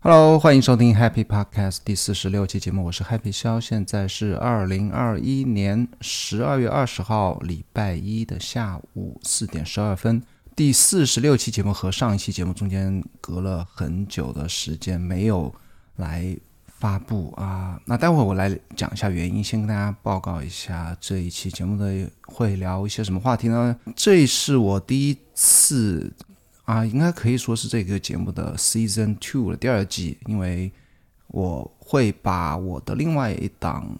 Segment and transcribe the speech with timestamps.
[0.00, 10.22] Hello，欢迎收听 Happy Podcast 第四十六期节目，我是 Happy 肖，现在是二零二一年十二月二十号礼拜一的下午四点十二分。
[10.54, 15.54] 第四十六期节目和上一期节目中间隔了很久的时间没有
[15.96, 16.36] 来
[16.66, 23.74] 发布啊，那待会儿我来讲一下原因，先跟大家报告一下这一期节目的会聊一些什么话题呢？
[23.96, 26.12] 这是我第一次。
[26.64, 30.70] 啊，应该可以说是这个节目的 Season Two 的第二季，因为
[31.26, 33.98] 我会把我的另外一档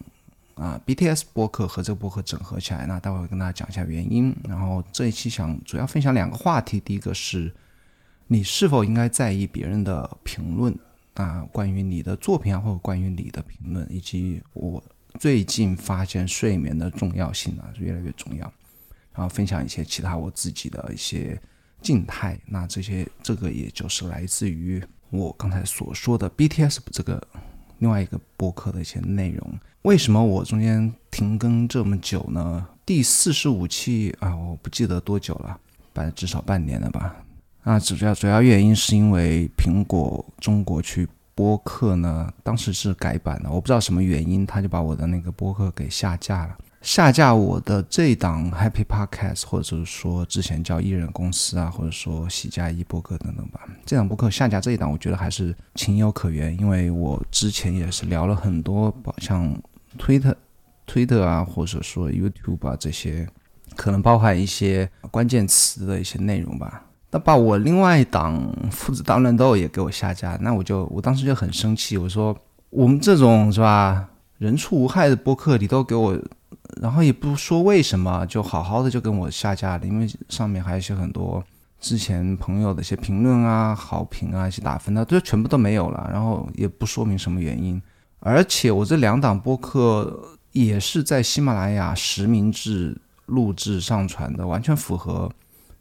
[0.55, 2.85] 啊 BTS 播客和这个播客整合起来。
[2.85, 4.33] 那待会儿跟大家讲一下原因。
[4.47, 7.53] 然后这一期想主要分享两个话题，第一个是
[8.27, 10.73] 你是否应该在意别人的评论
[11.15, 14.81] 啊，关于你的作品啊，或者关于你的评论，以及我
[15.19, 18.51] 最近发现睡眠的重要性啊，越来越重要。
[19.13, 21.37] 然后分享一些其他我自己的一些。
[21.83, 27.21] 静态，那这些这个也就是来自于我刚才所说的 BTS 这个
[27.79, 29.59] 另外一个播客的一些内容。
[29.83, 32.65] 为什么我中间停更这么久呢？
[32.85, 35.59] 第四十五期啊，我不记得多久了，
[35.91, 37.13] 半至少半年了吧。
[37.63, 46.57] 那主要主要原因是因为苹果中国区播客呢，当时是改版了，我不知道什么原因，他就把我的那个播客给下架了。
[46.83, 53.61] 下架我的这一档 Happy Podcast，或者是说之前叫艺人公司啊，或者说喜加一播客等等吧。
[53.85, 59.57] 这档播客下架这一档，我觉得还是情有可原，因为我之前也是聊了很多，像
[59.97, 60.35] Twitter、
[60.85, 63.25] Twitter 啊，或者说 YouTube 啊这些，
[63.77, 66.83] 可能包含一些关键词的一些内容吧。
[67.11, 72.37] 那把我另外一档父子大乱斗也给我下架，那我就我当时就很生气，我说
[72.69, 76.19] 我们这种是吧，人畜无害的播客，你都给我。
[76.81, 81.43] 然后也不说为什么，就好好的就跟我下架了，因为上面还有一些很多
[81.79, 86.09] 之前朋友的一些评论啊、好评啊、一些打分的，都全部都没有了。
[86.11, 87.81] 然后也不说明什么原因，
[88.19, 95.31] 而且我这两档播客也是在喜马拉雅实名制录制上传的，完全符合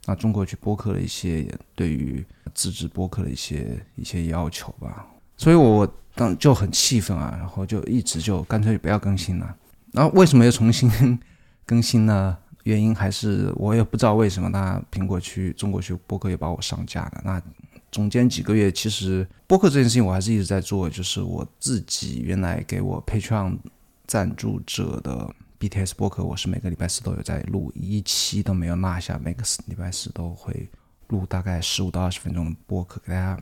[0.07, 5.07] 啊中国区播客的一些对于自制播客的一些一些要求吧。
[5.37, 9.57] 所以我当就很气愤啊，然后就一直就干脆不要更新了。
[9.93, 11.19] 然后为什么要重新
[11.65, 12.37] 更新呢？
[12.65, 14.49] 原因还是我也不知道为什么。
[14.49, 17.21] 那苹果去中国去播客也把我上架了。
[17.25, 17.43] 那
[17.91, 23.59] 中间几个月，其实播客这件事情我还是一直在做，就是我自己原来给我 Patreon
[24.07, 30.71] 赞助者的 BTS 播客，我是每个礼拜四都有在录，一期都没有落下，每个礼拜四都会
[31.09, 33.39] 录大概十五到二十分钟的播客，给大家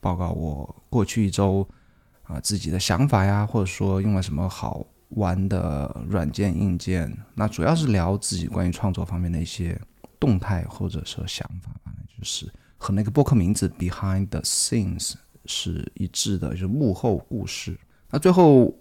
[0.00, 1.68] 报告我过去一周
[2.22, 4.86] 啊自己的想法呀，或者说用了什么好。
[5.16, 9.78] 玩的软件硬件，那主要是聊自己关于创作方面的一些
[10.18, 15.14] 动态或者说想法吧，就是和那个播客名字 Behind the Scenes
[15.44, 17.78] 是一致的，就是幕后故事。
[18.10, 18.74] 那最后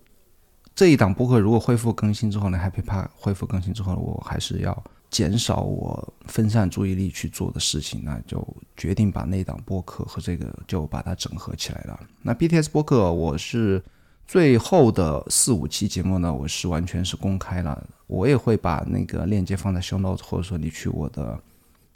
[0.74, 8.48] 这一档播客如果恢复更新之后呢，Happy Park 恢复更新之后，我还是要减少我分散注意力去做的事情，那就
[8.78, 12.00] 决定把那档播客和这个就把它整合起来了。
[12.22, 13.84] 那 BTS 播客我是。
[14.32, 21.38] 最后的四五期节目呢，我是完全是公开了，我也会把那个链接放在 show notes，或者说你去我的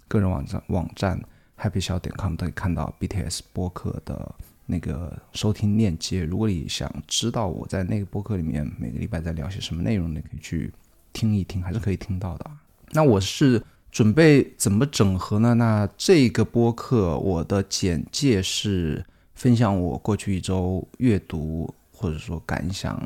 [0.09, 1.17] 个人网站网站
[1.57, 4.35] happy 小点 com 都可以看到 BTS 播客的
[4.65, 6.25] 那个收听链接。
[6.25, 10.73] 如果你想知道我在那个播客里面每个礼拜在聊些什么内容，你可以去
[11.13, 12.51] 听一听，还是可以听到的。
[12.91, 15.53] 那我是准备怎么整合呢？
[15.53, 21.73] 那这个播客我的简介是分享我过去一周阅读。
[21.95, 23.01] 或者说感想，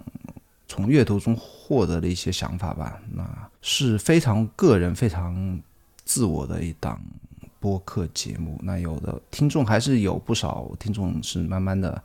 [0.68, 5.60] 从阅读中获得的一些想法吧，那是非常个人、非常
[6.04, 7.00] 自我的一档
[7.60, 8.60] 播客节目。
[8.64, 12.02] 那有的听众还是有不少听众是慢慢的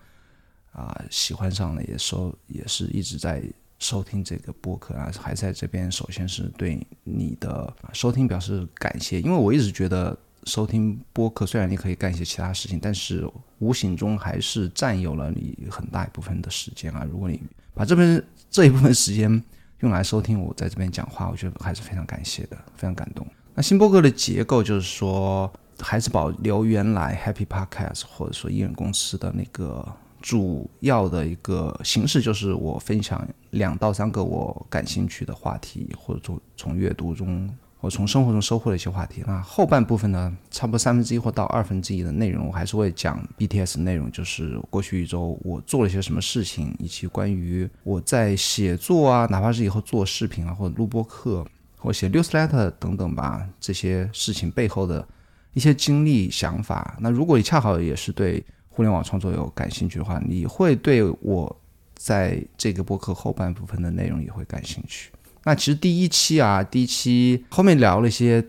[0.72, 3.42] 啊喜欢上了，也收也是一直在
[3.78, 5.90] 收听这个播客啊，还在这边。
[5.90, 10.16] 首先是对你的收听表示感谢，因为我一直觉得。
[10.44, 13.26] 收听播客，虽然你可以干一些其他事情，但是
[13.58, 17.06] 无形中还是占有了你很大一部分的时间啊。
[17.10, 17.40] 如果你
[17.74, 19.42] 把这边这一部分时间
[19.80, 23.26] 用来收听我在这边讲话，我觉得还是非常感谢的，非常感动。
[23.54, 29.86] 那新播客的结构就是说，还是保留原来 Happy Podcast 或者说艺人公司的那个
[30.20, 37.48] 主要的一个形式，就是我分享两到三个我感兴趣的话题，或者从从阅读中。
[37.84, 39.22] 我从生活中收获了一些话题。
[39.26, 51.46] 那后半部分呢，差不多三分之一或到二分之一的内容，我还是会讲 BTS 内容，就是过去一周我做了些什么事情，以及关于我在写作啊，哪怕是以后做视频啊，或者录播课，
[51.76, 55.06] 或写 newsletter 等等吧，这些事情背后的
[55.52, 56.96] 一些经历、想法。
[57.00, 61.54] 那如果你恰好也是对互联网创作有感兴趣的话，你会对我
[61.94, 65.10] 在这个播客后半部分的内容也会感兴趣。
[65.46, 68.42] 那其实第一期啊，第一期后面聊了一些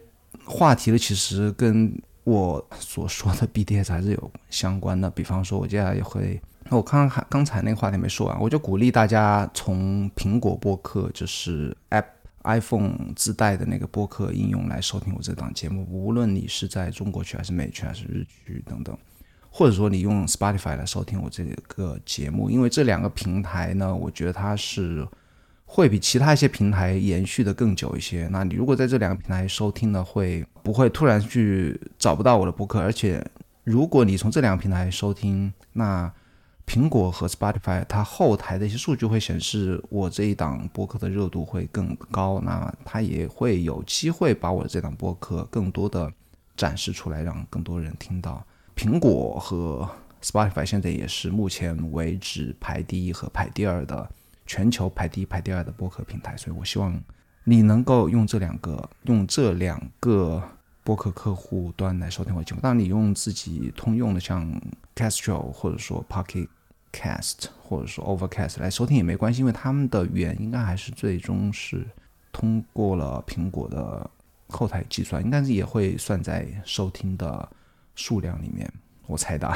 [0.46, 1.94] 话题呢，其实跟
[2.24, 5.10] 我所说的 BDS 还是有相关的。
[5.10, 12.06] 比方说，我接下来也会，我刚刚刚才那个话题没说完，我就鼓励大家从苹果播客，就是 App
[12.44, 15.86] iPhone 自带的那个播客应用来收听我这档节目。
[15.92, 18.98] 无论你是在中国区还是美区还是日区等等，
[19.50, 25.06] 或者说你用 Spotify 来收听我这个节目，因为这两个平台呢，我觉得它是。
[25.68, 28.28] 会比其他一些平台延续的更久一些。
[28.32, 32.80] 那你如果在这两个平台收听呢，会不会突然去找不到我的播客？
[32.80, 33.26] 而且，
[33.64, 36.12] 如果你从这两个平台收听，那
[36.66, 46.12] 苹果和 Spotify 它后台的一些数据会显示我这一档播客的热度会更高，那它也会有机会把我的这档播客更多的
[46.56, 48.46] 展示出来，让更多人听到。
[48.76, 49.90] 苹果和
[50.24, 54.10] Spotify 现在也是目前为止排第一和排第二的。
[54.46, 57.00] 全球排第一、排第二的播客平台，所以我希望
[57.44, 60.42] 你能够用这两个、用这两个
[60.84, 62.62] 播客客户端来收听我的节目。
[62.62, 64.48] 当然，你用自己通用的，像
[64.96, 66.48] Castro 或者说 Pocket
[66.94, 71.86] Cast 或者说 Overcast 来收听也没关系，因为他们的源应该还是最终是
[72.32, 74.10] 通过了苹果的
[74.48, 77.50] 后台计算，应该是也会算在收听的
[77.96, 78.72] 数量里面。
[79.08, 79.52] 我猜的。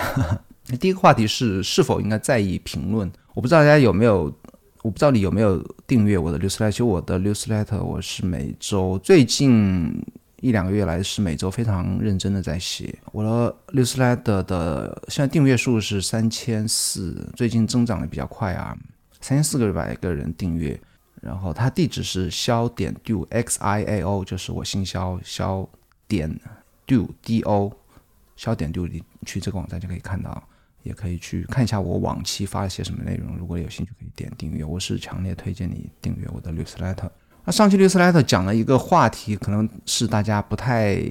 [0.67, 3.11] 那 第一个话题是是否应该在意评论？
[3.33, 4.33] 我不知道大家有没有。
[4.81, 9.93] 我不知道你有没有订阅我的 newsletter，其实我的 newsletter 我是每周最近
[10.39, 12.97] 一两个月来是每周非常认真的在写。
[13.11, 18.77] 我的 newsletter 的现在订阅数是三千四，最近增长的比较快啊，
[19.19, 20.79] 三千四个百个人订阅。
[21.21, 25.67] 然后它地址是肖点 do x i a o，就是我姓肖肖
[26.07, 26.33] 点
[26.87, 27.69] do d o，
[28.37, 30.41] 肖点 do 你去这个网站就可以看到。
[30.83, 34.63] 也可以去看一下我往期发了些什么内容，如果有兴趣可以点订阅。
[34.63, 37.09] 我是强烈推荐你订阅我的 newsletter。
[37.45, 41.03] 那上期 newsletter 讲了一个话题，可能是大家不太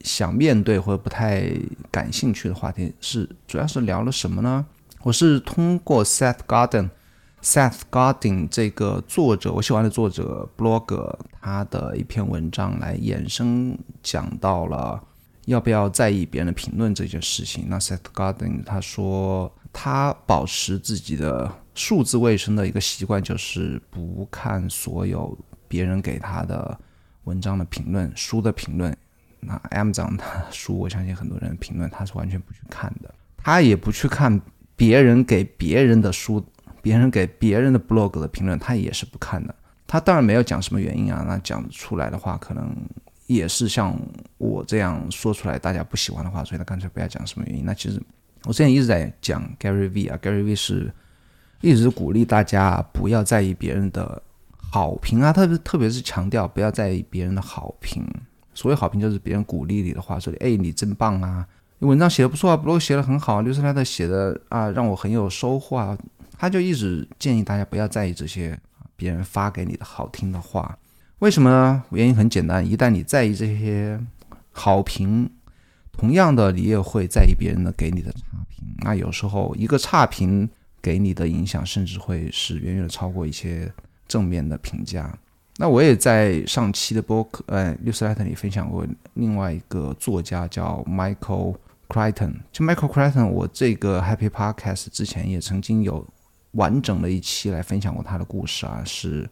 [0.00, 1.50] 想面对或者不太
[1.90, 4.64] 感兴趣的话题，是主要是聊了什么呢？
[5.02, 15.02] 我是通过 Seth Godin，Seth Godin 这个作者，我喜欢的作者 blog 他的一篇文章来衍生讲到了。
[15.46, 17.66] 要不要在意别人的评论这件事情？
[17.68, 26.78] 那 Seth Godin 他说，他保持自己的数字卫生的一个习惯，就是不看所有别人给他的
[27.24, 28.96] 文章的评论、书的评论。
[29.40, 33.12] 那 Amazon 的书，我相信很多人评论他是完全不去看的。
[33.36, 34.40] 他也不去看
[34.76, 36.44] 别人给别人的书、
[36.82, 39.54] 别人给别人的 blog 的评论，他也是不看的。
[39.86, 42.76] 他当然没有讲什么原因啊，那讲出来的话可能。
[43.26, 43.96] 也是像
[44.40, 47.62] 我这样说出来，大家不喜欢的话，所以他干脆不要讲什么原因。
[47.62, 48.02] 那其实
[48.44, 50.90] 我之前一直在讲 Gary V 啊，Gary V 是
[51.60, 54.22] 一直鼓励大家不要在意别人的
[54.56, 58.02] 好评啊，特别特别是强调不要在意别人的好评。
[58.54, 61.46] 所谓好评就是别人鼓励你的话，说哎你真棒啊，
[61.78, 65.98] 你文章写的不错啊，blog 写的很好，刘斯莱的写的啊让我很有收获啊。
[66.38, 68.58] 他就一直建议大家不要在意这些
[68.96, 70.78] 别人发给你的好听的话。
[71.18, 71.82] 为什么呢？
[71.90, 74.00] 原因很简单，一旦你在意这些
[74.52, 75.30] 好评，
[75.92, 78.64] 同样的，你也会在意别人的给你的差评。
[78.78, 80.48] 那有时候一个差评
[80.82, 83.72] 给你的影响，甚至会是远远的超过一些
[84.08, 85.16] 正面的评价。
[85.56, 91.56] 那我也在上期的播客，呃，六十 letter 里分享过另外一个作家叫 Michael
[91.88, 92.34] Crichton。
[92.50, 96.06] 就 Michael Crichton，我这个 Happy Podcast 之前也曾经有
[96.52, 99.28] 完整的一期来分享过他的故事啊，是。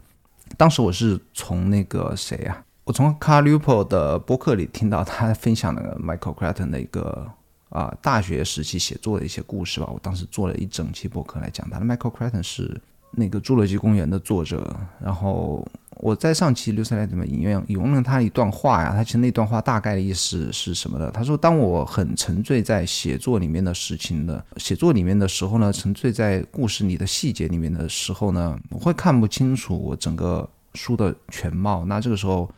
[0.57, 2.63] 当时我是从那个谁呀？
[2.89, 7.31] 我从 Carl u p o 的播客里听到他分享了 Michael Crichton 的一个
[7.69, 9.87] 啊大学时期写作的一些故事吧。
[9.93, 12.81] 我当时做了一整期播客来讲他的 Michael Crichton 是
[13.11, 15.69] 那个《侏罗纪公园》的作者，然后。
[16.01, 18.93] 我在上期六三来怎么引用引用了他一段话呀？
[18.95, 21.11] 他其实那段话大概的意思是什么的？
[21.11, 31.85] 他说：“当我很沉醉在写作里面的事情的写作里面的时候呢，沉醉在故事里的细节里面的时候呢，我会看不清楚我整个书的全貌。
[31.85, 32.49] 那这个时候，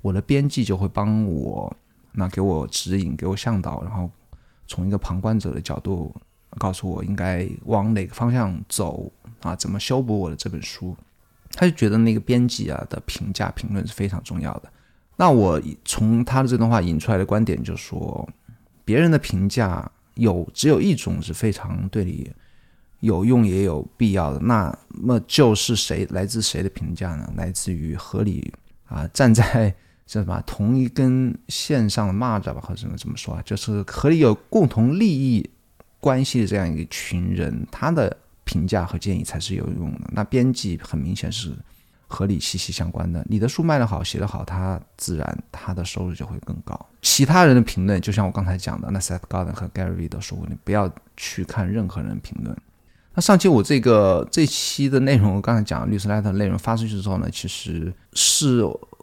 [0.00, 1.74] 我的编辑就会帮我，
[2.12, 4.10] 那给我指引，给我向导，然后
[4.66, 6.14] 从一个旁观者的角度
[6.58, 9.54] 告诉我应该往哪个方向走啊？
[9.56, 10.96] 怎么修补我的这本书？”
[11.52, 14.70] 他就觉得那个编辑啊的评价评论是非常重要的。
[15.16, 18.28] 那我从他的这段话引出来的观点就是说，
[18.84, 22.30] 别人的评价有只有一种是非常对你
[23.00, 27.32] 有用也有必要的，那么就是谁来自谁的评价呢？
[27.34, 28.52] 来自于合理
[28.86, 29.74] 啊，站在
[30.08, 33.42] 叫什么同一根线上的蚂蚱吧，或者怎么怎么说啊？
[33.44, 35.48] 就是和你有共同利益
[36.00, 40.10] 关系的这样一群人，他的评价和建议才是有用的。
[40.10, 41.52] 那编辑很明显是
[42.06, 46.88] 和你息息相关的，你的书卖得好，写得好，他自然他的收入就会更高。
[47.02, 52.56] 其他人的评论，就像我刚才讲的，那 Seth Godin 和 Gary 都说过，你不要去看任何人评论。
[53.14, 58.62] 那上期我这个这期的内容，我刚才讲律师 letter 内容发出去之后呢，其实是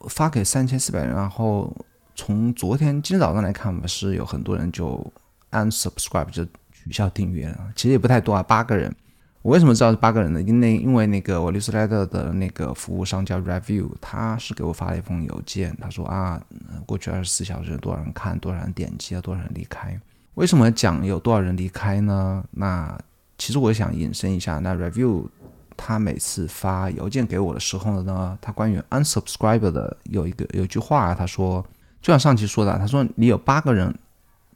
[0.10, 1.76] 发给三千四百人，然后
[2.16, 5.12] 从昨天今天早上来看，嘛，是有很多人就
[5.52, 8.94] unsubscribe 就取消订阅了，其实也不太多啊，八个人。
[9.42, 10.42] 我为什么知道是八个人呢？
[10.42, 16.42] 因为因为那个我律师 letter 的那个服务商叫 review，他是给我发了一封邮件，他说啊，
[16.88, 20.00] 过去二十四小时多少人看，多少人点击啊，多少人离开。
[20.34, 22.44] 为什么讲有多少人离开呢？
[22.50, 22.98] 那
[23.38, 25.28] 其实我想引申一下，那 review
[25.78, 31.66] 他每次发邮件给我的时候呢，他关于 unsubscribe 的有一个有一句话，他说，
[32.02, 33.94] 就像上期说的，他说你有八个人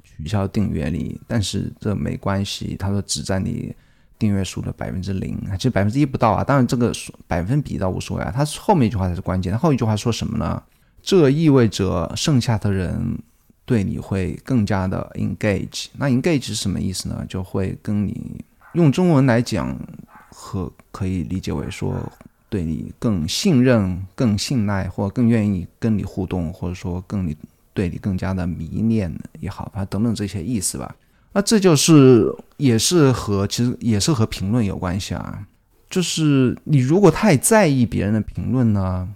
[0.03, 3.75] 取消订阅你，但是这没关系，他说只占你
[4.17, 6.43] 订阅数的百分之零，其实百分之一不到啊。
[6.43, 6.91] 当然这个
[7.27, 8.31] 百分比倒无所谓啊。
[8.33, 10.61] 他后面一句话才是关键，他后一句话说什么呢？
[11.01, 13.17] 这意味着剩下的人
[13.65, 15.87] 对你会更加的 engage。
[15.93, 17.25] 那 engage 是什么意思呢？
[17.27, 18.43] 就会跟你。
[18.73, 19.75] 用中文来讲，
[20.41, 21.93] 和可以理解为说
[22.47, 27.35] 对你更信任、更信赖，或更愿意跟你互动，或者说更你
[27.73, 30.95] 对你更加的迷恋也好，反正等等这些意思吧。
[31.33, 35.45] 那这就是也是和其实也是和评论有关系啊。
[35.89, 39.07] 就是你如果太在意别人的评论呢，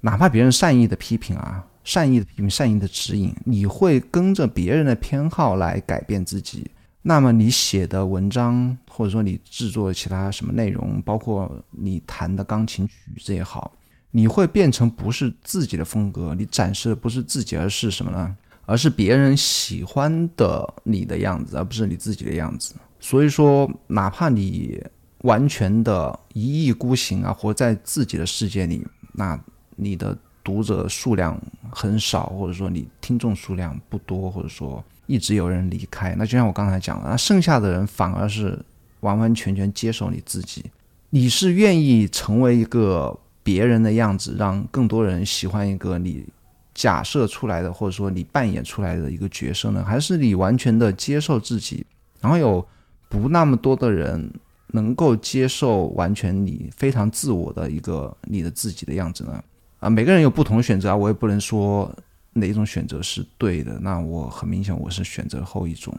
[0.00, 6.68] 哪怕别人善意的批评啊，善意的批评、善意的指引，你会跟着别人的偏好来改变自己。
[7.02, 13.72] 那么你写的文章，或者说你制作的其他什么内容，包括你弹的钢琴曲子也好，
[14.10, 18.36] 你会变成不是自己的风格，你展示的不是自己，而是什么呢？
[18.66, 22.74] 而是别人喜欢的你的样子，而不是你自己的样子。
[23.00, 24.78] 所以说，哪怕你
[25.22, 29.42] 完全的一意孤行啊，活在自己的世界里，那
[29.74, 31.40] 你的读者数量
[31.70, 34.84] 很少，或者说你听众数量不多，或者说。
[35.10, 38.56] 一直有人离开，那就像我刚才讲的，那剩下的人反而是
[39.00, 40.64] 完完全全接受你自己。
[41.10, 46.24] 你是愿意成为一个别人的样子，让更多人喜欢一个你
[46.72, 49.84] 假设出来的，或者说你扮演出来的一个角色呢？
[49.84, 51.84] 还是你完全的接受自己，
[52.20, 52.64] 然后有
[53.08, 54.32] 不那么多的人
[54.68, 59.42] 能够接受完全你非常自我的一个你的自己的样子呢？
[59.80, 61.92] 啊，每个人有不同选择啊，我也不能说。
[62.32, 63.78] 哪一种选择是对的？
[63.80, 65.92] 那我很明显，我是选择后一种。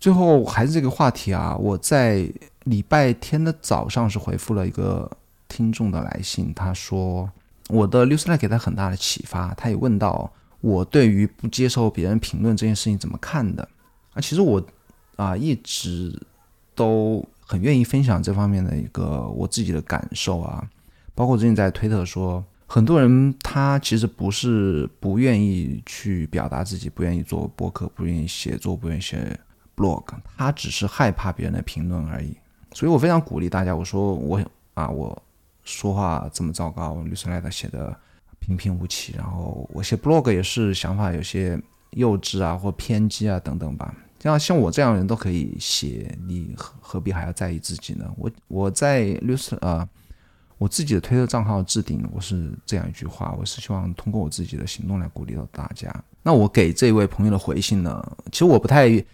[0.00, 2.28] 最后还是这个话题啊，我在
[2.64, 5.08] 礼拜天的早上是回复了一个
[5.46, 7.30] 听众的来信，他说
[7.68, 10.28] 我的六 e 给他很大的启发，他也问到
[10.60, 13.68] 我对于不接受别人评论这件事情怎么看的
[14.14, 14.20] 啊？
[14.20, 14.60] 其实我
[15.14, 16.20] 啊一直
[16.74, 20.68] 都很愿意分享这方面的一个我自己的感受啊，
[21.14, 22.44] 包括最近在推特说。
[22.74, 29.38] 很多人他其实不是不愿意去表达自己，不愿意做博客，不愿意写作，不愿意写
[29.76, 30.02] blog，
[30.38, 32.34] 他只是害怕别人的评论而已。
[32.72, 34.40] 所以我非常鼓励大家，我说我
[34.72, 35.22] 啊，我
[35.62, 37.94] 说话这么糟糕，律师来的写的
[38.38, 41.60] 平平无奇，然后我写 blog 也是想法有些
[41.90, 43.94] 幼稚啊，或偏激啊等等吧。
[44.18, 48.10] 这样像我这样的人都可以写，你何何必还要在意自己呢？
[48.16, 49.86] 我我在律师啊。
[50.62, 55.92] 我自己的推特账号置顶，我是这样一句话，我是希望通过我自己的行动来鼓励到大家。
[56.22, 58.16] 那我给这位朋友的回信呢？
[58.30, 59.04] 其实我不太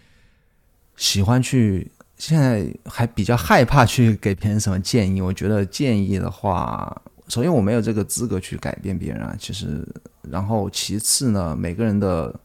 [0.97, 5.23] 喜欢去，现在还比较害怕去给别人什么建议。
[5.23, 6.95] 我觉得建议的话，
[7.29, 9.35] 首先我没有这个资格去改变别人啊。
[9.39, 9.89] 其实，
[10.21, 12.39] 然后其次呢，每个人的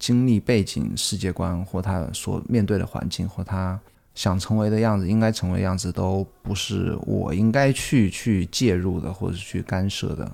[0.00, 3.78] 经历背景、世界观或他所面对的环境或他。
[4.18, 10.28] 想成为的样子，应该成为的样子，都不是我应该去去介入的，或者去干涉的。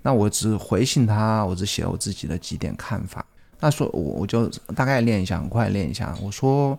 [0.00, 3.26] 那我只回信他，我只写我自己的几点看法。
[3.58, 6.16] 那说，我我就大概练一下，很快练一下。
[6.22, 6.78] 我说，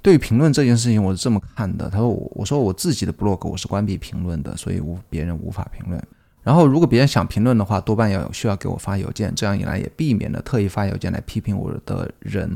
[0.00, 1.90] 对于评论这件事情，我是这么看的。
[1.90, 6.00] 他说，我我说我自己的 blog 我是关闭评论的，所以无别人无法评论。
[6.44, 12.48] 然后，如果别人想评论的话，多半要需要给我发邮件，这样一来也避免了特意发邮件来批评我的人。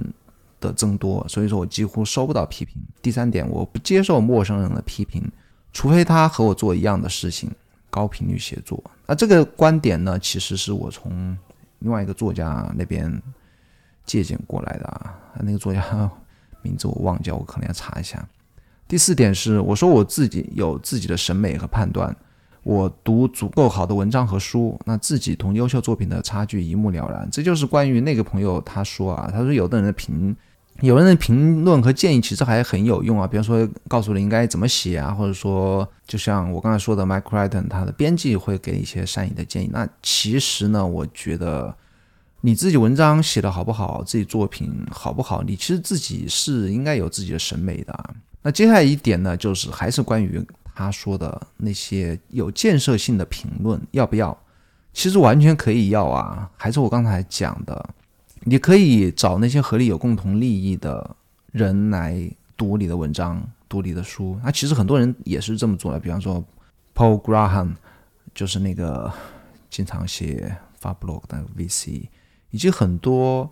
[0.63, 2.81] 的增多，所以说我几乎收不到批评。
[3.03, 5.23] 第三点，我不接受陌生人的批评，
[5.73, 7.51] 除非他和我做一样的事情，
[7.91, 8.83] 高频率写作。
[9.07, 11.37] 那这个观点呢，其实是我从
[11.81, 13.21] 另外一个作家那边
[14.07, 15.19] 借鉴过来的啊。
[15.41, 16.11] 那个作家
[16.63, 18.27] 名字我忘记，我可能要查一下。
[18.87, 22.15] 第四点是，我说我自己有自己的审美和判断，
[22.63, 27.29] 我读足够好的文章和书，那自己同优秀作品的差距一目了然。
[27.33, 30.37] 这就是关于那个朋友他说啊，他说有的人的评，
[30.83, 39.71] 有人的评论和建议其实还很有用啊，比方说告诉你应该怎么写啊，或者说就像我刚才说的，Mike Crichton 他的编辑会给一些善意的建议。
[39.73, 41.75] 那其实呢，我觉得
[42.41, 48.15] 你自己文章写的好不好，自己作品好不好，你其实自己是应该有自己的审美的。
[48.43, 50.45] 那接下来一点呢，就是还是关于。
[50.75, 54.35] 他说的那些有建设性的评论要不要？
[54.95, 56.51] 其实完全可以要啊！
[56.57, 57.91] 还是我刚才讲的，
[58.45, 61.17] 你可以找那些和你有共同利益的
[61.53, 64.39] 人来读你的文章、读你的书。
[64.43, 66.45] 那其实很多人也是这么做的，比方说
[66.95, 67.75] Paul Graham，
[68.35, 69.13] 就是那个
[69.71, 72.09] 经常写发 blog 的 VC，
[72.51, 73.51] 以及很多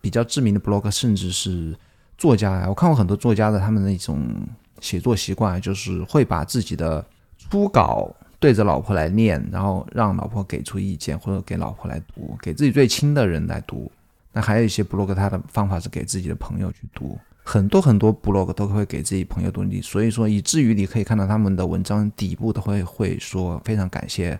[0.00, 1.76] 比较知名的 blog，甚至是
[2.16, 2.66] 作家呀。
[2.68, 4.46] 我看过很多作家的他们那种。
[4.80, 7.04] 写作习惯就是会把自己的
[7.36, 13.92] 初稿对着老婆来念，然后让老婆给出意见，或者给老婆来读，给自己最亲的人来读。
[14.32, 17.18] 那还有一些 blog，他的方法是给自己的朋友去读。
[17.42, 24.38] 很多很多 blog 都会给自己朋友读，你所以说以至于你可以看到他们的文章底部都会会说非常感谢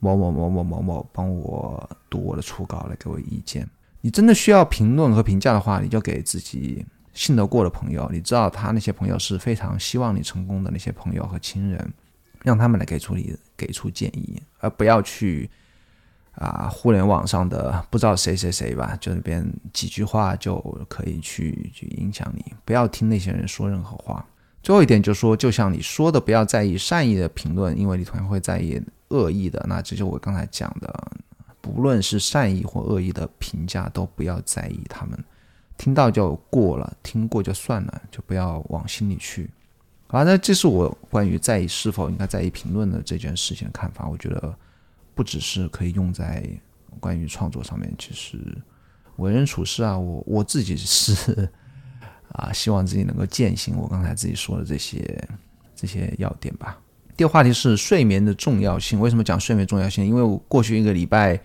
[0.00, 3.68] 某某某某某某帮我读我的初稿来给我意见。
[4.00, 6.84] 你真的需要评论和评价的话，你就给自己。
[7.14, 11.92] 信得过的朋友，你知道他那些朋友是非常希望你成功的那些朋友和亲人，
[12.44, 15.50] 让他们来给出你给出建议，而不要去
[16.38, 24.24] 啊互联网上的不知道谁谁谁吧，就那边几句话就可以去去影响你，不要听那些人说任何话。
[24.60, 29.64] 最后一点就是说，就像你说的，不要在意善意的评论，因为你同样会在意恶意的。
[29.68, 31.12] 那这就我刚才讲的，
[31.60, 35.18] 不论是善意或恶意的评价，都不要在意他们。
[35.76, 39.48] 听到就过了，听过就算了，就不要往心里去。
[40.08, 44.08] 好，那这是我关于在意是否应该在意评论的这件事情的看法。
[44.08, 44.54] 我觉得
[45.18, 46.48] 不只是可以用在
[47.00, 48.38] 关于创作上面，其实
[49.16, 51.50] 为人处事啊，我我自己是
[52.30, 55.28] 啊，希望自己能够践行我刚才自己说的这些
[55.74, 56.78] 这些要点吧。
[57.16, 59.00] 第二个话题是睡眠的重要性。
[59.00, 60.06] 为什么讲睡眠重要性？
[60.06, 61.40] 因为我过去一个礼拜。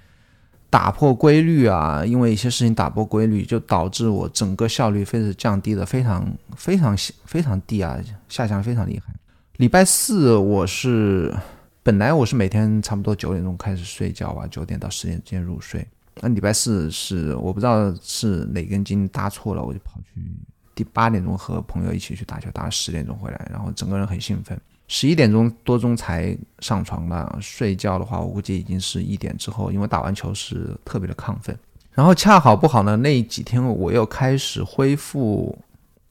[0.69, 2.03] 打破规律啊！
[2.03, 7.95] 因为一些事情打破规律，就导致我整个效率非是降低的非常非常非常低啊，
[8.27, 9.13] 下降非常厉害。
[9.57, 11.31] 礼拜四我是
[11.85, 15.85] 本来我是每天差不多九点钟开始睡觉吧，九点到十点之间入睡。
[16.21, 20.21] 那礼拜四是我不知道是哪根筋搭错了，我就跑去
[20.73, 24.57] 第八点钟和朋友一起去打球，打到十点钟回来，然后整个人很兴奋。
[24.87, 31.57] 十一点钟多钟才上床了，睡觉的话，我估计已经是一点之后，因为打完球是特别的亢奋。
[31.91, 35.57] 然后恰好不好呢，那几天我又开始恢复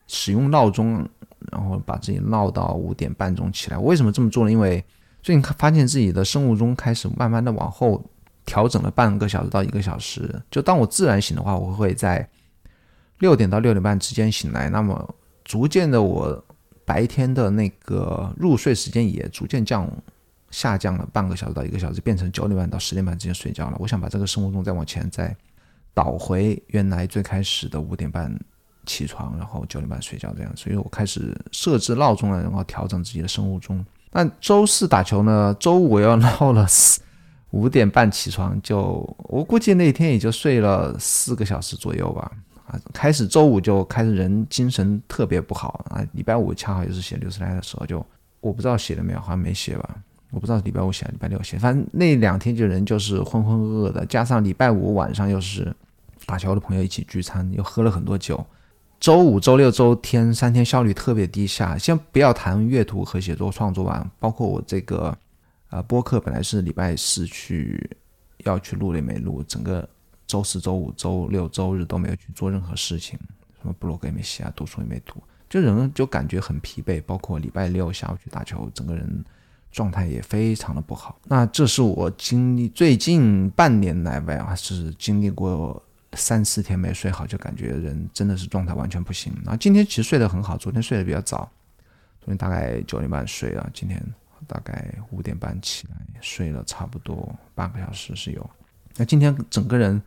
[0.06, 1.08] 使用闹钟，
[1.50, 3.78] 然后把自己闹到五点半钟起来。
[3.78, 4.52] 为什么这么做呢？
[4.52, 4.84] 因为
[5.22, 8.04] 最近发现自己的生物钟开始慢慢的往后
[8.44, 10.42] 调整了半个小时到一个小时。
[10.50, 12.28] 就当我自然醒的话，我会在
[13.18, 14.68] 六点到六点半之间醒来。
[14.68, 16.44] 那么逐渐的我。
[16.84, 19.88] 白天的那个入睡时间也逐渐降
[20.50, 23.76] 下降了半个小时到一个小时，变成九点半到十点半之间睡觉了。
[23.78, 25.34] 我想把这个生物钟再往前再
[25.94, 28.36] 倒回原来最开始的五点半
[28.84, 30.52] 起床，然后九点半睡觉这样。
[30.56, 33.82] 所以我开始设置闹钟了，然后调整自己的生物钟。
[34.12, 35.56] 那周四打球呢？
[35.58, 37.00] 周五要闹了四
[37.50, 38.78] 五点半起床，就
[39.24, 42.30] 我估计那天也就睡了四个小时左右吧。
[42.66, 48.04] 啊开始周五就开始人精神特别不好啊，礼拜五恰好也是写六十来的时候，就
[48.40, 49.96] 我不知道写了没有，好像没写吧，
[50.30, 55.74] 我不知道礼拜五写，礼拜六写，反正那两天就人就是浑浑噩噩的，加上礼拜五晚上又是
[56.24, 58.42] 打球的朋友一起聚餐，又喝了很多酒，
[59.02, 61.76] 周五、周六、周天三天效率特别低下。
[61.76, 65.12] 先不要谈阅读和写作创作吧，包括我这个
[65.70, 67.90] 呃播客本来是礼拜四去
[68.44, 69.86] 要去录的没录，整个。
[70.24, 73.18] 周四周五周六周日都没有去做任何事情，
[73.60, 77.02] 什么 blog 也没写啊，读书也没读，就人就感觉很疲惫。
[77.02, 79.22] 包括礼拜六下午去打球，整个人
[79.70, 81.18] 状态也非常的不好。
[81.24, 85.82] 那这是我经历最近半年来吧，是经历过
[86.14, 89.32] 三四天没睡好，就感觉人真的是状态完全不行。
[89.44, 91.50] 然后今天其实睡得很好，昨天睡得比较早，
[92.20, 94.02] 昨天大概九点半睡了，今天
[94.46, 98.50] 大概五点半起来睡了差不多半个小时是有。
[98.96, 100.00] 那今天整个人。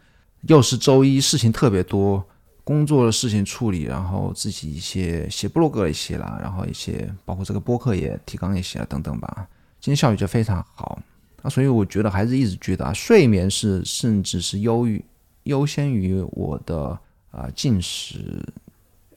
[0.48, 2.24] 又是周一，事情特别多，
[2.64, 9.48] 工作的事情处理，然后自己一些写博客也写了，然后一些包括这个播客也提纲也写了等等吧。
[9.82, 11.02] 今天效率就非常好
[11.42, 15.04] 啊，所以我觉得还是一直觉得啊，睡眠是甚至是忧郁
[15.46, 17.00] 优先于我的
[17.32, 18.40] 啊进食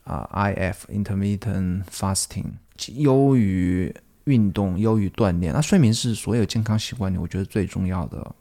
[0.05, 2.47] 啊，IF intermittent fasting
[2.95, 5.53] 优于运动优于锻炼。
[5.53, 8.35] 那睡眠是所有健康习惯里我觉得最重要的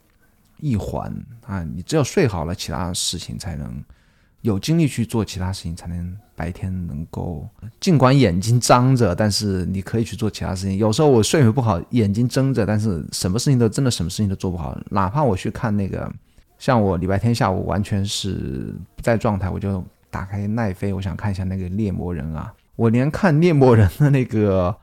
[0.60, 1.12] 一环
[1.46, 1.62] 啊！
[1.62, 3.82] 你只有睡好了，其他事情才能
[4.40, 7.48] 有精力去做其他事情，才能白天能够
[7.80, 10.76] 尽管眼睛张着，但是你可以去做其他事情。
[10.76, 14.76] 有时候我睡眠不好，眼睛睁着，但是什么事情都真的什么事情都做不好。
[14.90, 16.12] 哪怕我去看那个，
[16.58, 22.52] 像我礼拜天下午完全是不在状态，我就打开奈飞，我想看一下那个猎魔人啊。
[22.76, 24.76] 我连看猎魔人的那个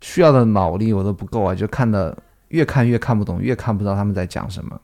[0.00, 2.16] 需要的脑力我都不够啊，就看的
[2.48, 4.80] 越看越看不懂，越看不到他们在讲什么，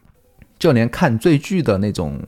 [0.58, 2.20] 就连看最剧的那种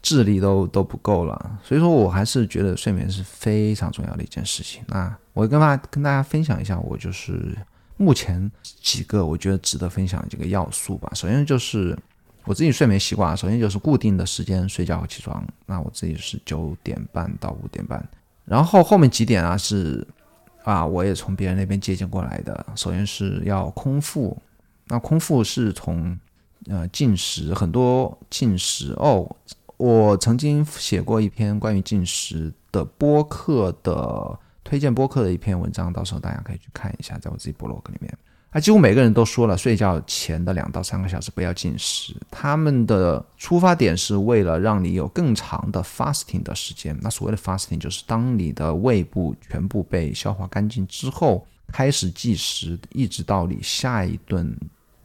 [0.00, 1.58] 智力都都不够了。
[1.62, 4.82] 所以说我还是觉得睡眠是非常重要的一件事情。
[4.88, 7.56] 那我跟大跟大家分享一下，我就是
[7.96, 11.10] 目前几个我觉得值得分享的几个要素吧。
[11.14, 11.96] 首先就是
[12.44, 15.44] 我自己睡眠习惯啊，首先就是固定的时间睡觉和起床。
[15.66, 18.06] 那我自己是九点半到五点半。
[18.44, 20.06] 然后后面几点啊是
[20.62, 22.66] 啊，我也从别人那边借鉴过来的。
[22.76, 24.36] 首先是要空腹，
[24.88, 26.18] 那空腹是从
[26.66, 29.26] 呃进食，很多进食哦。
[29.76, 38.16] 我曾经写过一篇关于进食的播客的推荐播客的一篇文章，到时候大家可以去看一下，在我自己博 log 里面。
[38.54, 42.14] 啊，几乎每个人都说了，睡觉前的两到三个小时不要进食。
[42.30, 46.96] 他们的出发点是为了让你有更长的 fasting 的时间。
[47.02, 54.56] 那所谓的 fasting 就是当你的胃部全部被消化干净之后，开始计时，一直到你下一顿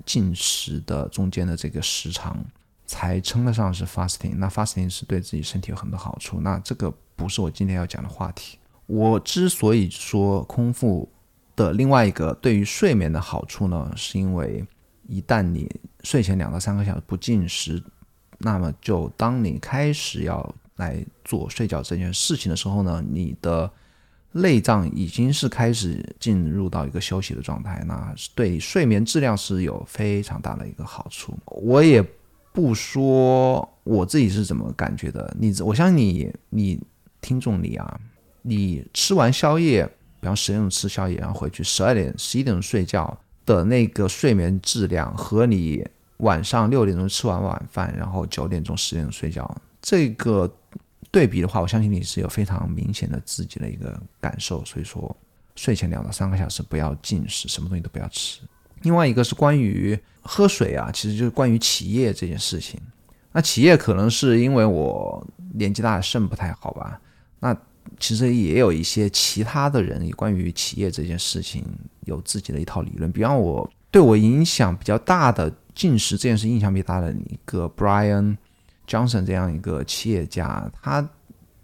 [0.06, 2.38] 进食的中间的这个时长，
[2.86, 4.36] 才称得上是 fasting。
[4.36, 6.40] 那 fasting 是对自己身体有很多好处。
[6.40, 8.60] 那这个不是我今天要讲的话题。
[8.86, 11.12] 我之所以说空腹。
[11.60, 14.66] 的另外一个对于睡眠的好处呢，是因为
[15.10, 15.70] 一旦你
[16.04, 17.84] 睡前两到三个小时不进食，
[18.38, 23.70] 那么就当你开始要来做睡觉这件事情的时候呢，你的
[24.32, 31.38] 内脏已经是开始进入到一个休息的状态，那是对睡眠质量是有非常大的一个好处。
[31.48, 32.02] 我也
[32.54, 36.80] 不说我自己是怎么感觉的，你我相信你，你
[37.20, 38.00] 听众你啊，
[38.44, 39.86] 你吃完宵夜。
[40.20, 49.50] 比方十点钟吃宵夜，然后回去十二点、十一点钟睡觉的那个睡眠质量，和你晚上六点钟吃完晚饭，然后九点钟、十点钟睡觉，
[49.82, 50.52] 这个
[51.10, 54.64] 对比的话，我相信你是有非常明显的自己的一个感受。
[54.66, 55.16] 所以说，
[55.56, 58.42] 睡前两到三个小时不要进食，什么东西都不要吃。
[58.82, 62.80] 另外一个是关于喝水啊，其实就是关于起夜这件事情。
[63.32, 67.00] 那起夜可能是因为我年纪大，肾不太好吧？
[67.40, 67.56] 那。
[67.98, 71.64] 其实也有一些其他的人，关于企业这件事情
[72.06, 73.12] 有自己的一套理论。
[73.12, 78.38] 比方我对我影响比较大的进食这件事影响比较大的一个 Brian
[78.88, 81.08] Johnson 这样一个企业家，他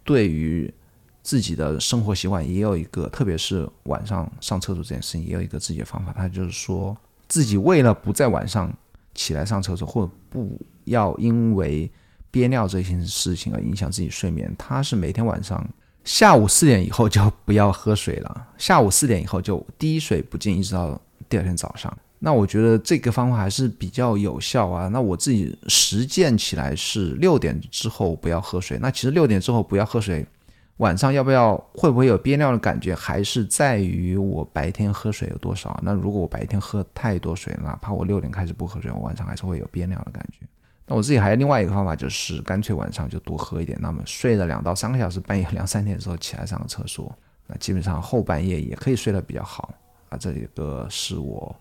[0.03, 0.73] 对于
[1.21, 6.13] 自己的生活习惯也有一个，特别是晚上上厕所这件事情也有一个自己的方法。
[6.13, 6.95] 他就是说
[7.27, 8.71] 自己为了不在晚上
[9.13, 11.91] 起来上厕所，或者不要因为
[12.29, 15.67] 憋尿这件事情而影响自己睡眠，他是每天晚上。
[16.05, 18.47] 下午四点以后就不要喝水了。
[18.57, 21.91] 下午四点以后就滴水不进，一直到第二天早上。
[22.19, 24.87] 那我觉得这个方法还是比较有效啊。
[24.87, 28.77] 那我自己实践起来是六点之后不要喝水。
[28.79, 30.25] 那其实六点之后不要喝水，
[30.77, 35.79] 晚上要不要会不会有憋尿的感觉，还是在于我白天喝水有多少。
[35.83, 40.45] 那如果我白天喝太多水，哪怕我六点开始不喝水，我晚上还是会有憋尿的感觉。
[40.87, 43.75] 那我自己还有另外一个方法，就是干脆晚上就多喝一点。
[43.81, 47.11] 那么睡了两到三个小时，半夜两三点的时候起来上个厕所，
[47.47, 49.73] 那基本上后半夜也可以睡得比较好
[50.09, 50.17] 啊。
[50.17, 51.55] 这一个是我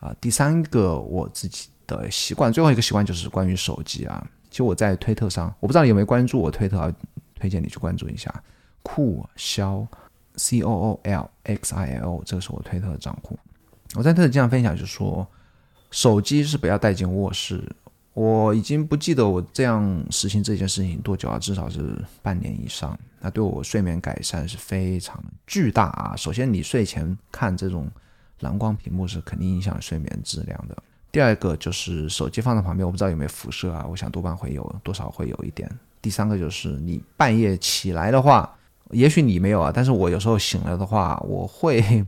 [0.00, 2.52] 啊第三个我自己的习惯。
[2.52, 4.26] 最后一个习惯就是关于手机啊。
[4.50, 6.92] 其实我在推特上，我不知道你有没有关注我推特，
[7.36, 8.42] 推荐你去关注一下
[8.82, 9.86] 酷肖
[10.34, 13.38] C O O L X I L，这个是我推特的账户。
[13.94, 15.24] 我在推特经常分享，就是说
[15.92, 17.62] 手机是不要带进卧室。
[18.18, 22.98] 我已经不记得我这样实行这件事情多久啊，至少是半年以上。
[23.20, 26.14] 那对我睡眠改善是非常巨大啊。
[26.16, 27.88] 首先，你睡前看这种
[28.40, 30.76] 蓝光屏幕是肯定影响睡眠质量的。
[31.12, 35.70] 第二个就是手机放在旁边，我不知道有没有辐射啊，我想多半会有，多少会有一点。
[36.02, 38.52] 第三个就是你半夜起来的话，
[38.90, 42.04] 也许你没有啊，但是我有时候醒了的话，我会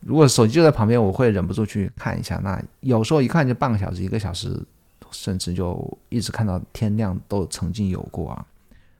[0.00, 2.38] 如果手机就在旁边，我会忍不住去看一下。
[2.44, 4.62] 那有时候一看就半个小时、一个小时。
[5.10, 8.46] 甚至就一直看到天亮都曾经有过啊。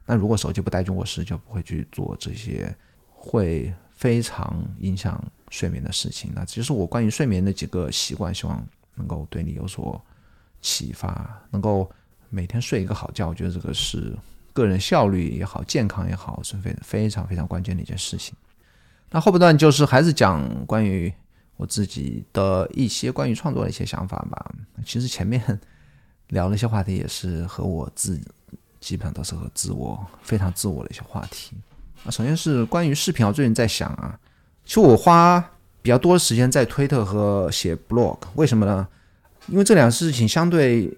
[0.07, 2.75] 那如果手机不带进卧室，就不会去做这些
[3.09, 6.31] 会非常影响睡眠的事情。
[6.35, 8.63] 那其实我关于睡眠的几个习惯，希望
[8.95, 9.99] 能够对你有所
[10.61, 11.43] 启发。
[11.51, 11.91] 能够
[12.29, 14.15] 每天睡一个好觉，我觉得这个是
[14.53, 18.35] 个人效率也好，健康也好，是非非常非常关键的一件事情。
[19.11, 21.11] 那后半段就是还是讲关于
[21.57, 24.55] 我自己的一些关于创作的一些想法吧。
[24.85, 25.41] 其实前面
[26.35, 28.21] 聊了一些话题，也是和我自
[28.81, 31.57] 基本上都是和自我非常自我的一些话题。
[32.05, 34.19] 啊，首先是关于视频，我最近在想啊，
[34.67, 35.43] 其实我花
[35.81, 38.87] 比较多的时间在推特和写 blog，为什么呢？
[39.47, 40.93] 因为这两个事情相对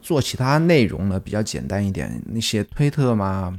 [0.00, 2.20] 做其他内容呢比较简单一点。
[2.26, 3.56] 你写推特嘛，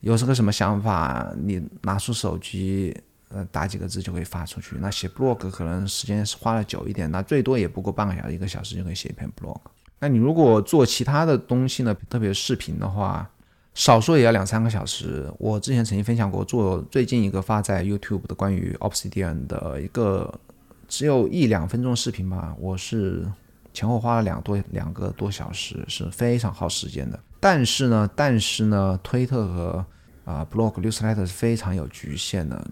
[0.00, 2.96] 有什么什么想法，你拿出手机。
[3.28, 4.76] 呃，打几个字就可以发出去。
[4.78, 9.58] 那写 blog 可能时间是花的久一点，那最多也不过半个小时、一个小时就可以写一篇 blog。
[9.98, 13.28] 那你如果做其他的东西呢，特别视频的话，
[13.74, 15.30] 少说也要两三个小时。
[15.38, 20.32] 我之前曾经分享过，做最近一个发在 YouTube 的关于 Obsidian 的一个
[20.86, 23.26] 只有一两分钟视频吧，我是
[23.72, 27.18] 前后花了两多两个多小时，是非常耗时间的。
[27.40, 29.86] 但是呢，但是呢，推特和
[30.24, 32.66] 啊 blog newsletter 是非常有局限的。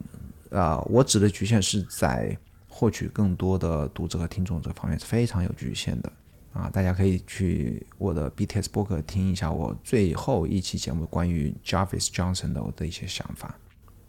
[0.51, 2.37] 啊，我指的局限是在
[2.69, 6.13] 获取更多的读者和听众这方面是非常有局限的
[6.55, 6.71] 啊！
[6.73, 13.55] 大家可以去我的 BTS 播客听一下我最后一期节目关于 Jarvis Johnson 的我的一些想法。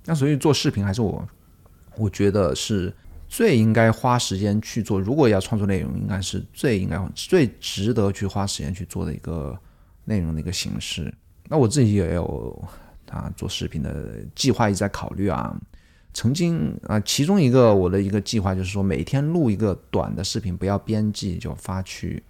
[0.05, 1.27] 那所以做视频还是我
[1.97, 2.93] 我觉得是
[3.27, 9.57] 最应该花时间去做，如果要创作内容，应该是最应该最值得去花时间去做的一个
[10.03, 11.11] 内容的一个形式。
[11.49, 12.63] 那我自己也有
[13.09, 15.59] 啊做视频的计划一直在考虑啊。
[16.13, 22.23] 曾经啊，其中一个我的一个计划就是说，每天录一个短的视频，不要编辑就发去，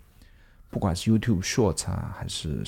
[0.76, 2.62] 不管是 YouTube Short 啊，还是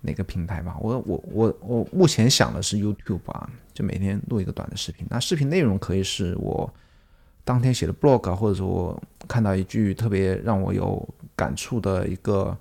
[0.00, 0.76] 哪个平台吧。
[0.80, 5.06] 我我我我目前想的是 YouTube 啊，就每天录一个短的视频。
[5.08, 6.68] 那视频内容可以是我
[7.44, 12.58] 当天写的 blog，或者说我看到一句特别让我有感触的一个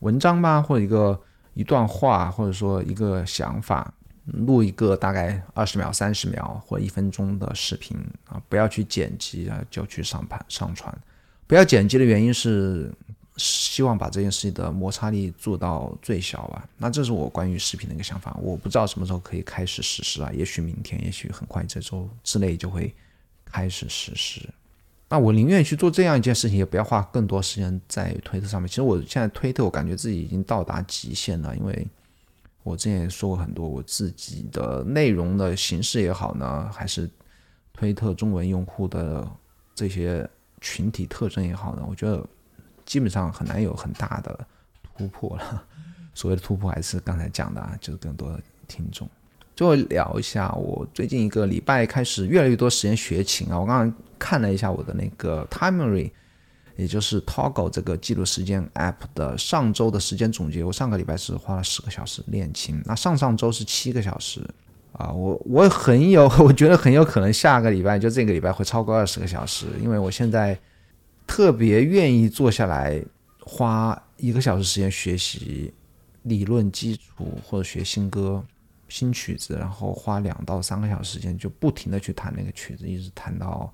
[0.00, 1.16] 文章吧，或者一个
[1.54, 3.94] 一段话，或者说一个想法。
[4.46, 10.94] 录一个大概二十秒、三十秒或一分钟的视频啊，不要去剪辑啊，就去上盘上传。
[11.46, 12.92] 不要剪辑的原因是
[13.38, 16.68] 希望把这件事情的摩擦力做到最小吧。
[16.76, 22.94] 那这是我关于视频的一个想法，我不知道什么时候可以开始实施啊，也许明天，也许很快这周之内就会
[23.44, 24.40] 开始实施。
[25.08, 28.68] 那我宁愿去做这样一件事情，也不要花更多时间在推特上面。
[28.68, 31.86] 其实我现在推特，我感觉自己已经到达极限了，因为。
[32.64, 37.08] 我之前也说过很多，我自己的内容的形式也好呢，还是
[37.72, 39.26] 推特中文用户的
[39.74, 40.28] 这些
[40.60, 42.22] 群体特征也好呢，我觉得
[42.88, 44.36] 基本上很难有很大的
[44.96, 45.62] 突破了。
[46.14, 49.08] 所谓的突破，还是刚才讲的啊，就是更多的听众。
[49.54, 53.60] 最后聊一下，我最近一个礼拜开始越来越多时间学琴啊。
[53.60, 56.10] 我刚刚看了一下我的那个 Timery。
[56.76, 64.40] 也就是 Toggle 这个记录时间 App 的上周的时间总结，我上个礼拜是花了十个小时练琴，那上上周是七个小时
[64.92, 70.56] 啊，我我很有， 我觉得很有可能下个礼拜就这个礼拜会超过二十个小时，因为我现在
[71.28, 73.00] 特别愿意坐下来
[73.38, 75.72] 花一个小时时间学习
[76.22, 78.44] 理论基础或者学新歌、
[78.88, 83.72] 新曲子，然后花两到三个小时时间就不停的去弹那个曲子，一直弹到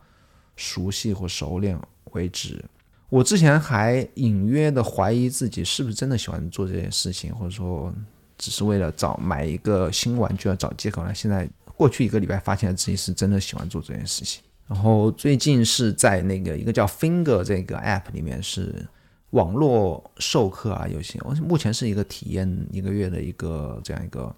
[0.56, 2.62] 熟悉或熟练为止。
[3.08, 7.94] 我之前还隐约的怀疑自己是不是真的喜欢做这件事情，或者说
[8.36, 11.14] 只是为了找买一个新玩具要找借口呢？
[11.14, 14.43] 现在过去一个礼拜，发现自己是真的喜欢做这件事情。
[14.66, 18.86] 然后最近是在那个一个叫 Finger 这个 App 里面是
[19.30, 24.34] 网络授课啊，有些我目前是一个体验一个月的一个这样一个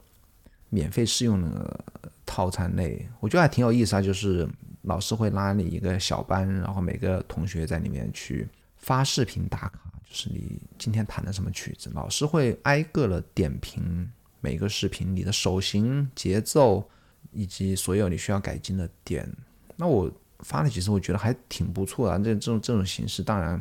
[0.69, 1.85] 免费试用的
[2.25, 4.03] 套餐类，我觉得还挺有意思啊。
[4.03, 4.49] 就是
[4.83, 8.49] 老师会拉你一个小班，然后每个同学在里面去。
[8.79, 14.09] 发视频打卡，就是你今天弹的什么曲子，老师会挨个的点评
[14.41, 16.89] 每个视频你的手型、节奏
[17.33, 19.29] 以及所有你需要改进的点。
[19.77, 20.11] 那我
[20.41, 22.19] 发了几次，我觉得还挺不错的。
[22.19, 23.61] 这这种这种形式，当然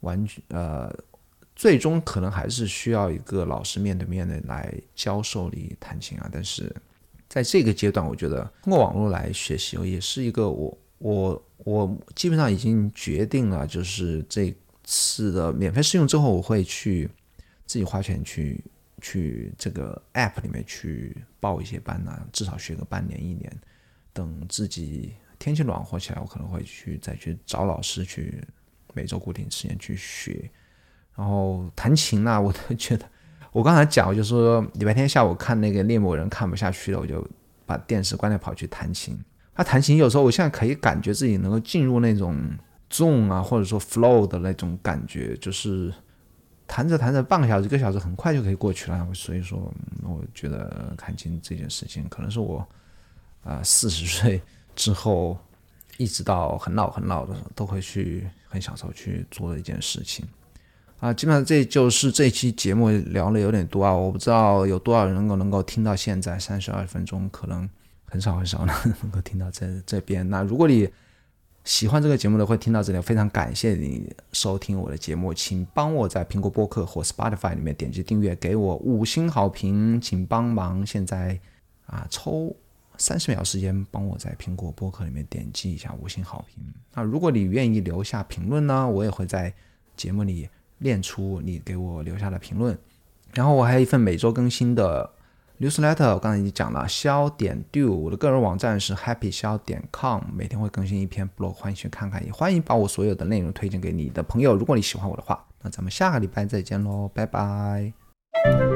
[0.00, 0.94] 完全呃，
[1.56, 6.28] 最终可能还是需要一个老师面对面的来教授你弹琴啊。
[6.32, 6.74] 但是
[7.28, 11.42] 在这个阶段，我觉得通过网络来学习，也是一个我我。
[11.64, 17.08] 我基本上已经决定了，就是这次的免费试用之后，我会去
[17.66, 18.60] 自己花钱去
[19.00, 23.60] 去这个 app 里面去报一些班呢，至少学个半年一年。
[24.12, 28.42] 等自己天气暖和起来，我可能会去再去找老师去
[28.94, 30.50] 每周固定时间去学。
[31.16, 33.04] 然后弹琴呢，我都觉得
[33.52, 37.26] 我刚才讲，我就说礼拜天下午看那个猎魔人看不下去了，我就
[37.66, 39.18] 把电视关掉跑去弹琴。
[39.54, 42.34] 他弹琴有时候，我现在可以感觉自己能够进入那种
[42.90, 45.92] zone 啊，或者说 flow 的那种感觉，就是
[46.66, 49.06] 弹着弹着，半个小时、一个小时很快就可以过去了。
[49.12, 49.70] 所以说，
[50.02, 52.66] 我觉得弹琴这件事情，可能是我
[53.44, 54.40] 啊四十岁
[54.74, 55.36] 之后
[55.96, 60.26] 一直到很老很老的，都会去很享受去做的一件事情。
[61.00, 67.68] 啊，基本上这就是这期节目聊的有点多啊，我不知道有多少人能够能够听到现在三十二分钟，可能
[68.04, 70.28] 很少很少能 能够听到这这边。
[70.30, 70.88] 那如果你
[71.64, 81.40] 喜欢这个节目的，会听到这里，非常感谢你收听我的节目，请帮我在苹果播客或 Spotify 里面点击订阅，给我五星好评，请帮忙现在
[81.86, 82.54] 啊抽
[83.02, 86.62] 三十秒时间，帮我在苹果播客里面点击一下五星好评。
[86.94, 89.52] 那如果你愿意留下评论呢，我也会在
[89.96, 90.48] 节目里。
[90.82, 92.76] 练出你给我留下的评论，
[93.34, 95.08] 然后我还有一份每周更新的
[95.60, 104.56] newsletter，我刚才已经讲了，肖点 do，我的个人网站是 happy 肖点 com，每天会更新一篇 blog，欢迎去看看，也欢迎把我所有的内容推荐给你的朋友。
[104.56, 108.71] 如果你喜欢我的话，那咱们下个礼拜再见喽，拜拜。